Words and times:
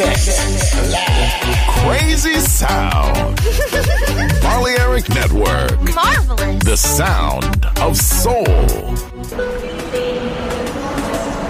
Check. 0.00 0.16
Crazy 1.84 2.40
sound. 2.40 3.36
Balearic 4.40 5.06
Network. 5.10 5.78
Marvelous. 5.94 6.64
The 6.64 6.74
sound 6.74 7.66
of 7.82 7.94
soul. 7.98 8.46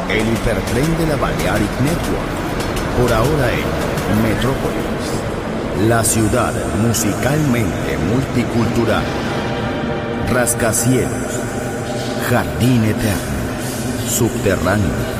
El 0.09 0.27
hipertren 0.27 0.99
de 0.99 1.07
la 1.07 1.17
Balearic 1.17 1.71
Network. 1.81 2.31
Por 2.99 3.13
ahora 3.13 3.53
en 3.53 4.23
Metrópolis. 4.25 5.87
La 5.87 6.03
ciudad 6.03 6.53
musicalmente 6.83 7.99
multicultural. 7.99 9.05
Rascacielos. 10.29 11.39
Jardín 12.29 12.83
eterno. 12.83 14.09
Subterráneo. 14.09 15.20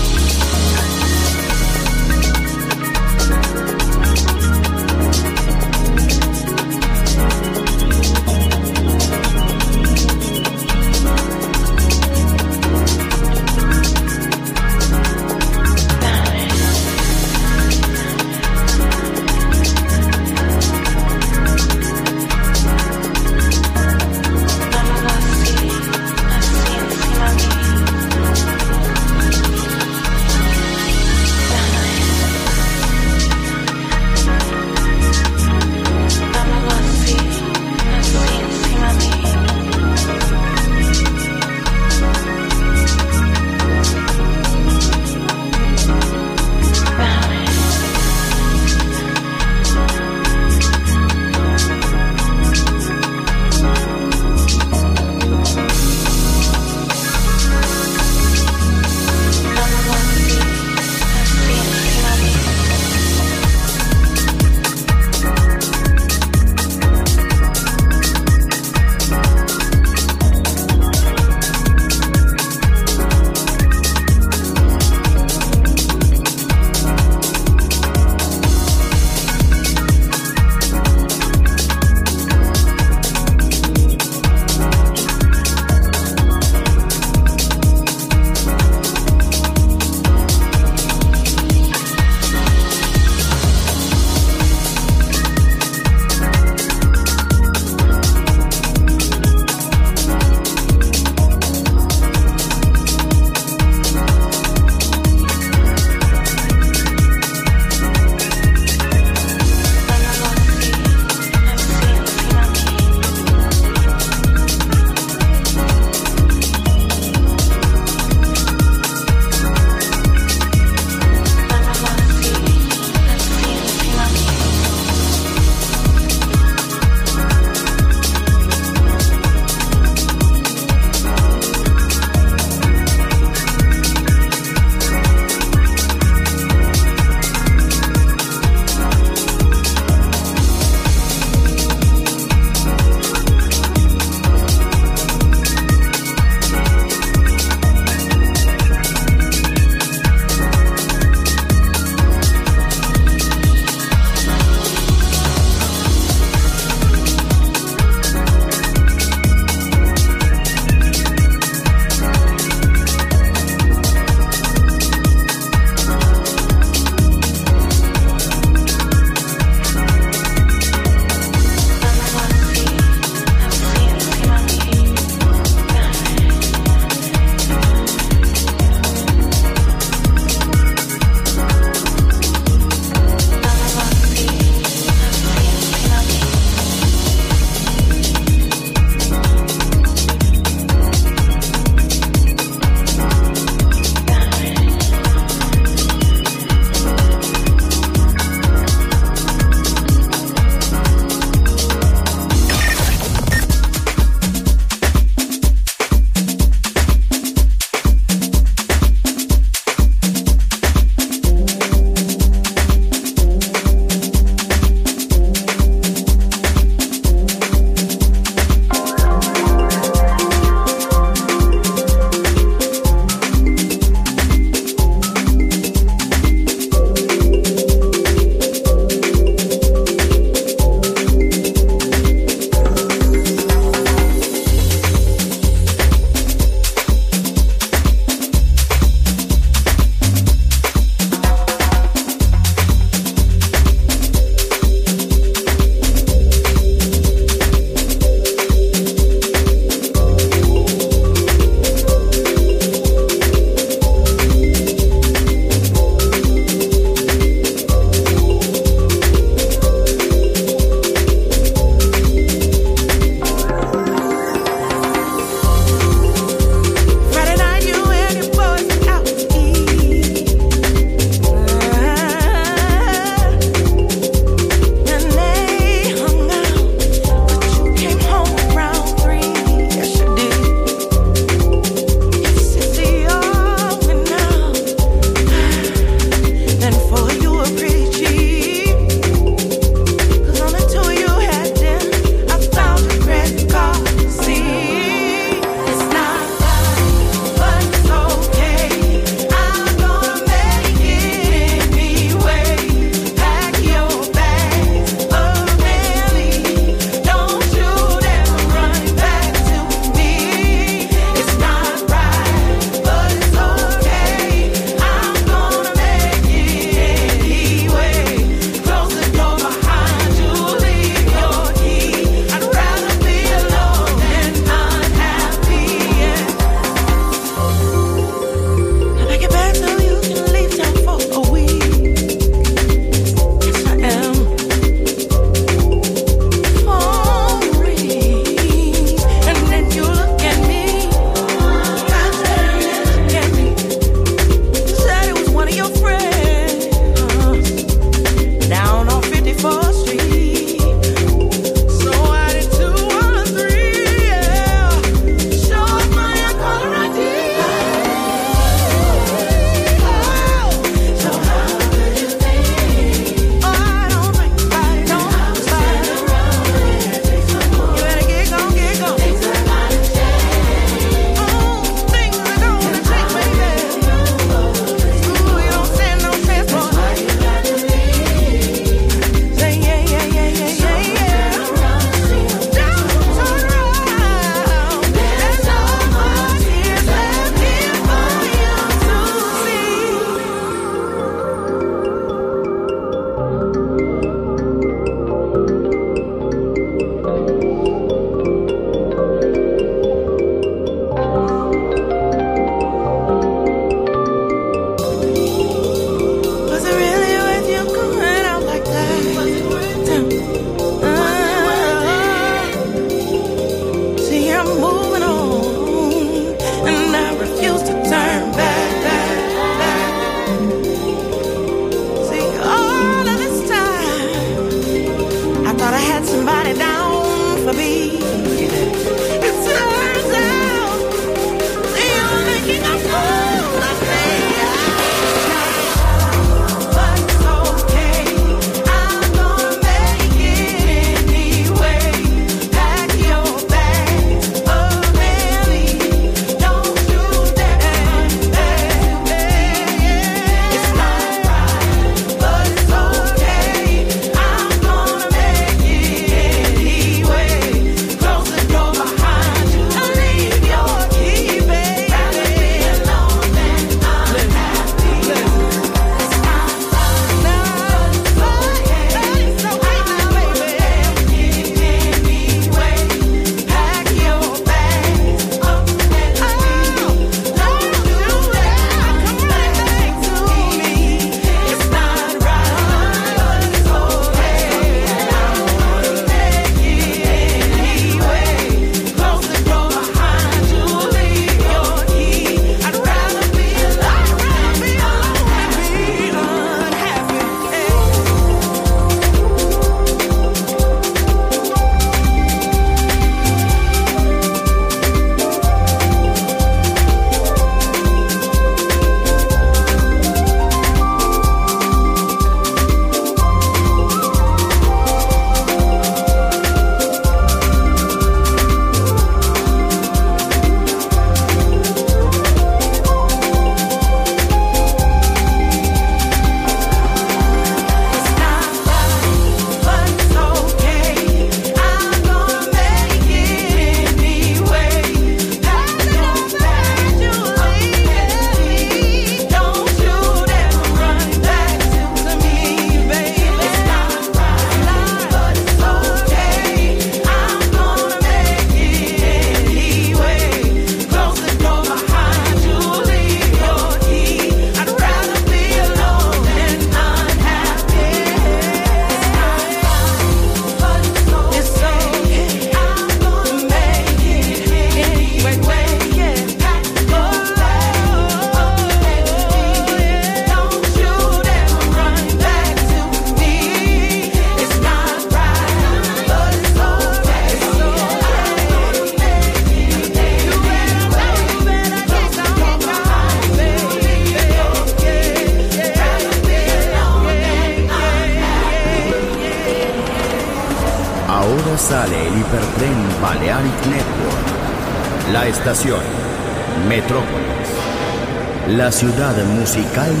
Ciudad 599.51 600.00